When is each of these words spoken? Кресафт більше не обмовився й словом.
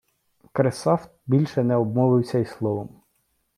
Кресафт 0.51 1.09
більше 1.25 1.63
не 1.63 1.75
обмовився 1.75 2.39
й 2.39 2.45
словом. 2.45 3.01